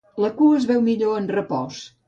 [0.23, 1.87] La cua es veu millor en repòs.